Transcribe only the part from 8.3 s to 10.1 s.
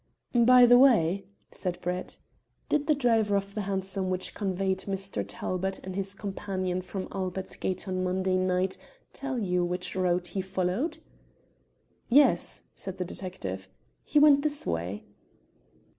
night tell you which